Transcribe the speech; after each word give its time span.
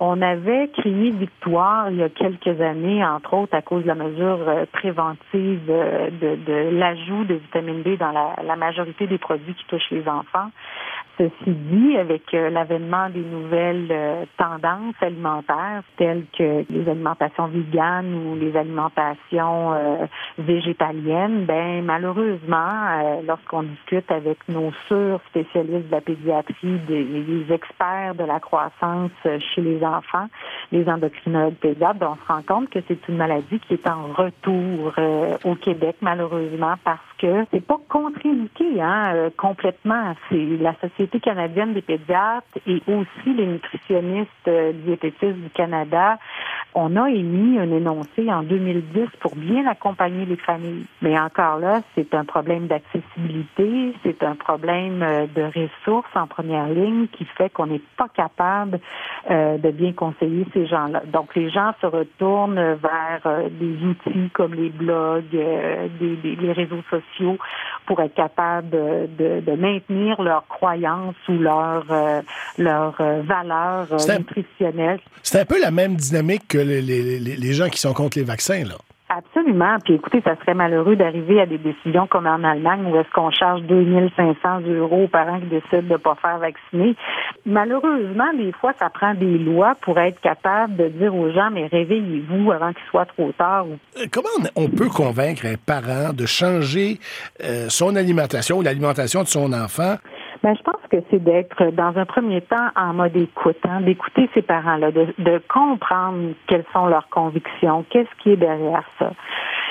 On 0.00 0.22
avait 0.22 0.68
crié 0.68 1.10
victoire 1.10 1.90
il 1.90 1.96
y 1.96 2.02
a 2.02 2.08
quelques 2.08 2.60
années, 2.60 3.04
entre 3.04 3.34
autres 3.34 3.54
à 3.54 3.62
cause 3.62 3.82
de 3.82 3.88
la 3.88 3.96
mesure 3.96 4.38
euh, 4.46 4.64
préventive 4.72 5.68
euh, 5.68 6.10
de, 6.10 6.78
l'ajout 6.78 7.24
de 7.24 7.34
vitamine 7.34 7.82
D 7.82 7.96
dans 7.96 8.12
la 8.12 8.56
majorité 8.56 9.06
des 9.06 9.18
produits 9.18 9.54
qui 9.54 9.64
touchent 9.66 9.90
les 9.90 10.06
enfants. 10.08 10.50
Ceci 11.18 11.32
dit, 11.46 11.96
avec 11.96 12.32
euh, 12.32 12.48
l'avènement 12.48 13.10
des 13.10 13.24
nouvelles 13.24 13.88
euh, 13.90 14.24
tendances 14.36 14.94
alimentaires 15.00 15.82
telles 15.96 16.24
que 16.36 16.64
les 16.70 16.88
alimentations 16.88 17.48
véganes 17.48 18.14
ou 18.14 18.36
les 18.36 18.56
alimentations 18.56 19.72
euh, 19.72 20.06
végétaliennes, 20.38 21.44
ben 21.44 21.84
malheureusement, 21.84 23.18
lorsqu'on 23.26 23.64
discute 23.64 24.10
avec 24.12 24.38
nos 24.48 24.70
sur 24.86 25.20
spécialistes 25.30 25.88
de 25.88 25.92
la 25.92 26.00
pédiatrie, 26.00 26.78
des, 26.86 27.52
experts 27.52 28.14
de 28.14 28.24
la 28.24 28.38
croissance 28.38 29.10
chez 29.24 29.60
les 29.60 29.82
enfants, 29.84 30.28
les 30.70 30.88
endocrinologues 30.88 31.54
pédiatres, 31.54 31.98
ben, 31.98 32.12
on 32.12 32.26
se 32.26 32.32
rend 32.32 32.42
compte 32.42 32.70
que 32.70 32.78
c'est 32.86 33.08
une 33.08 33.16
maladie 33.16 33.58
qui 33.60 33.74
est 33.74 33.88
en 33.88 34.12
retour 34.12 34.92
au 35.44 35.54
Québec 35.56 35.96
malheureusement 36.00 36.74
parce 36.84 37.07
que 37.18 37.44
c'est 37.50 37.64
pas 37.64 37.78
contre-indiqué 37.88 38.80
hein, 38.80 39.30
complètement. 39.36 40.14
C'est 40.28 40.46
la 40.60 40.74
société 40.80 41.20
canadienne 41.20 41.74
des 41.74 41.82
pédiatres 41.82 42.46
et 42.66 42.82
aussi 42.86 43.34
les 43.34 43.46
nutritionnistes 43.46 44.28
euh, 44.48 44.72
diététistes 44.72 45.36
du 45.36 45.50
Canada, 45.50 46.18
on 46.78 46.96
a 46.96 47.10
émis 47.10 47.58
un 47.58 47.70
énoncé 47.70 48.30
en 48.30 48.42
2010 48.42 49.08
pour 49.20 49.34
bien 49.34 49.66
accompagner 49.66 50.24
les 50.24 50.36
familles. 50.36 50.86
Mais 51.02 51.18
encore 51.18 51.58
là, 51.58 51.82
c'est 51.94 52.14
un 52.14 52.24
problème 52.24 52.66
d'accessibilité, 52.66 53.94
c'est 54.02 54.22
un 54.22 54.36
problème 54.36 55.02
euh, 55.02 55.26
de 55.34 55.42
ressources 55.42 56.14
en 56.14 56.26
première 56.26 56.68
ligne 56.68 57.08
qui 57.08 57.24
fait 57.24 57.50
qu'on 57.50 57.66
n'est 57.66 57.82
pas 57.96 58.08
capable 58.08 58.80
euh, 59.30 59.58
de 59.58 59.70
bien 59.70 59.92
conseiller 59.92 60.46
ces 60.54 60.66
gens-là. 60.66 61.02
Donc 61.12 61.34
les 61.34 61.50
gens 61.50 61.72
se 61.80 61.86
retournent 61.86 62.54
vers 62.74 63.48
des 63.50 63.76
outils 63.84 64.30
comme 64.32 64.54
les 64.54 64.70
blogs, 64.70 65.30
des, 65.30 66.16
les 66.22 66.52
réseaux 66.52 66.82
sociaux 66.90 67.38
pour 67.86 68.00
être 68.00 68.14
capables 68.14 68.70
de, 68.70 69.40
de 69.40 69.52
maintenir 69.56 70.20
leurs 70.22 70.46
croyances 70.46 71.16
ou 71.28 71.32
leur, 71.32 71.84
euh, 71.90 72.20
leur 72.58 72.94
euh, 73.00 73.22
valeur 73.22 73.88
euh, 73.90 74.18
nutritionnelle. 74.18 75.00
C'est 75.22 75.40
un 75.40 75.44
peu 75.44 75.60
la 75.60 75.70
même 75.70 75.96
dynamique 75.96 76.48
que 76.48 76.58
les, 76.68 77.18
les, 77.18 77.36
les 77.36 77.52
gens 77.52 77.68
qui 77.68 77.78
sont 77.78 77.94
contre 77.94 78.18
les 78.18 78.24
vaccins, 78.24 78.64
là. 78.64 78.76
Absolument. 79.10 79.78
Puis 79.84 79.94
écoutez, 79.94 80.20
ça 80.22 80.36
serait 80.36 80.52
malheureux 80.52 80.94
d'arriver 80.94 81.40
à 81.40 81.46
des 81.46 81.56
décisions 81.56 82.06
comme 82.06 82.26
en 82.26 82.44
Allemagne 82.44 82.84
où 82.86 82.96
est-ce 82.96 83.10
qu'on 83.14 83.30
charge 83.30 83.62
2500 83.62 84.60
euros 84.68 85.04
aux 85.04 85.08
parents 85.08 85.40
qui 85.40 85.46
décident 85.46 85.82
de 85.82 85.92
ne 85.92 85.96
pas 85.96 86.14
faire 86.16 86.38
vacciner. 86.38 86.94
Malheureusement, 87.46 88.30
des 88.36 88.52
fois, 88.52 88.74
ça 88.78 88.90
prend 88.90 89.14
des 89.14 89.38
lois 89.38 89.76
pour 89.80 89.98
être 89.98 90.20
capable 90.20 90.76
de 90.76 90.88
dire 90.88 91.14
aux 91.14 91.30
gens, 91.32 91.50
mais 91.50 91.68
réveillez-vous 91.68 92.52
avant 92.52 92.74
qu'il 92.74 92.84
soit 92.90 93.06
trop 93.06 93.32
tard. 93.32 93.64
Comment 94.12 94.28
on 94.56 94.68
peut 94.68 94.90
convaincre 94.90 95.46
un 95.46 95.56
parent 95.56 96.12
de 96.12 96.26
changer 96.26 96.98
son 97.68 97.96
alimentation 97.96 98.58
ou 98.58 98.62
l'alimentation 98.62 99.22
de 99.22 99.28
son 99.28 99.54
enfant? 99.54 99.96
Ben, 100.42 100.54
je 100.54 100.62
pense 100.62 100.77
que 100.88 100.96
c'est 101.10 101.22
d'être 101.22 101.70
dans 101.72 101.96
un 101.96 102.04
premier 102.04 102.40
temps 102.40 102.68
en 102.76 102.94
mode 102.94 103.16
écoute, 103.16 103.58
hein, 103.68 103.80
d'écouter 103.80 104.28
ses 104.34 104.42
parents-là, 104.42 104.90
de, 104.90 105.06
de 105.18 105.40
comprendre 105.48 106.34
quelles 106.46 106.64
sont 106.72 106.86
leurs 106.86 107.08
convictions, 107.08 107.84
qu'est-ce 107.90 108.22
qui 108.22 108.30
est 108.30 108.36
derrière 108.36 108.84
ça. 108.98 109.12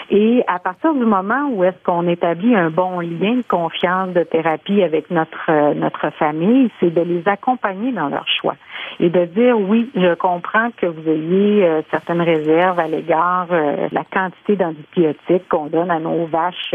Et 0.10 0.42
à 0.48 0.60
partir 0.60 0.94
du 0.94 1.06
moment 1.06 1.50
où 1.52 1.66
est-ce 1.66 1.84
qu'on 1.84 2.08
établit 2.08 2.56
un 2.56 2.70
bon 2.70 3.02
lien 3.02 3.36
de 3.36 3.44
confiance 3.48 4.14
de 4.14 4.24
thérapie 4.24 4.82
avec 4.82 5.12
notre 5.12 5.50
euh, 5.50 5.74
notre 5.74 6.12
famille, 6.12 6.70
c'est 6.80 6.94
de 6.94 7.02
les 7.02 7.28
accompagner 7.28 7.92
dans 7.92 8.08
leur 8.08 8.26
choix 8.28 8.56
et 9.02 9.10
de 9.10 9.26
dire 9.26 9.60
oui, 9.60 9.92
je 9.96 10.16
comprends 10.16 10.70
que 10.78 10.86
vous 10.86 11.10
ayez 11.10 11.66
euh, 11.66 11.82
certaines 11.92 12.22
réserves 12.22 12.80
à 12.80 12.88
l'égard 12.88 13.48
euh, 13.52 13.90
la 13.92 14.04
quantité 14.06 14.56
d'antibiotiques 14.56 15.50
qu'on 15.50 15.66
donne 15.66 15.92
à 15.92 16.00
nos 16.00 16.26
vaches 16.26 16.74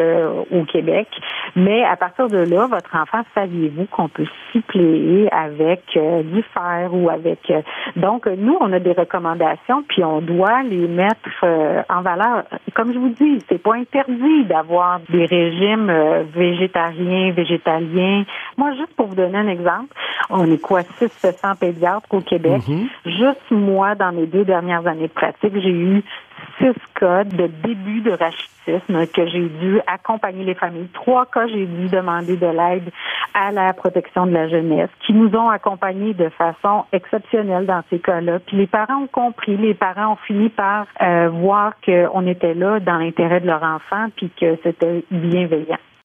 au 0.51 0.65
Québec, 0.65 1.09
mais 1.57 1.85
à 1.85 1.97
partir 1.97 2.29
de 2.29 2.39
là, 2.39 2.67
votre 2.67 2.95
enfant, 2.95 3.23
saviez-vous 3.35 3.87
qu'on 3.87 4.09
peut 4.09 4.27
suppléer 4.53 5.29
avec 5.33 5.83
du 5.95 6.43
fer 6.55 6.91
ou 6.93 7.09
avec 7.09 7.53
donc 7.97 8.27
nous 8.27 8.57
on 8.61 8.73
a 8.73 8.79
des 8.79 8.93
recommandations 8.93 9.83
puis 9.89 10.05
on 10.05 10.21
doit 10.21 10.63
les 10.63 10.87
mettre 10.87 11.45
en 11.89 12.03
valeur. 12.03 12.45
Comme 12.75 12.93
je 12.93 12.99
vous 12.99 13.09
dis 13.09 13.22
c'est 13.49 13.63
pas 13.63 13.75
interdit 13.75 14.45
d'avoir 14.45 15.01
des 15.11 15.27
régimes 15.27 15.91
euh, 15.91 16.23
végétariens, 16.35 17.33
végétaliens. 17.33 18.25
Moi, 18.57 18.73
juste 18.75 18.95
pour 18.97 19.07
vous 19.07 19.15
donner 19.15 19.39
un 19.39 19.49
exemple, 19.49 19.95
on 20.31 20.51
est 20.51 20.61
quoi, 20.61 20.83
600 20.83 21.57
pédiatres 21.59 22.07
au 22.11 22.21
Québec. 22.21 22.63
Mm-hmm. 22.69 22.89
Juste 23.07 23.51
moi, 23.51 23.95
dans 23.95 24.13
mes 24.13 24.27
deux 24.27 24.45
dernières 24.45 24.87
années 24.87 25.09
de 25.09 25.13
pratique, 25.13 25.53
j'ai 25.55 25.71
eu 25.71 26.03
six 26.63 26.75
cas 26.95 27.25
de 27.25 27.49
début 27.65 28.01
de 28.03 28.13
rachitisme 28.13 29.07
que 29.09 29.27
j'ai 29.27 29.49
dû 29.49 29.81
accompagner 29.87 30.45
les 30.45 30.55
familles. 30.55 30.89
Trois 30.95 31.27
cas, 31.27 31.49
j'ai 31.49 31.67
dû 31.67 31.89
demander 31.89 32.37
de 32.37 32.47
l'aide 32.47 32.91
à 33.35 33.51
la 33.51 33.73
protection 33.73 34.27
de 34.27 34.33
la 34.33 34.49
jeunesse, 34.49 34.91
qui 35.05 35.13
nous 35.13 35.35
ont 35.35 35.49
accompagnés 35.49 36.15
de 36.15 36.29
façon 36.29 36.85
exceptionnelle 36.93 37.67
dans 37.67 37.83
ces 37.91 37.99
cas-là. 37.99 38.39
Puis 38.41 38.57
les 38.57 38.67
parents 38.67 39.03
ont 39.03 39.07
compris, 39.09 39.57
les 39.57 39.75
parents 39.75 40.13
ont 40.13 40.27
fini 40.27 40.49
par 40.51 40.87
euh, 41.01 41.29
voir 41.31 41.73
qu'on 41.85 42.27
était 42.27 42.55
là 42.55 42.79
dans 42.79 42.99
l'intérêt 42.99 43.41
de 43.41 43.47
leur 43.47 43.63
enfant, 43.63 44.07
puis 44.17 44.31
que 44.31 44.57
c'était 44.63 45.05
bienveillant. 45.11 45.79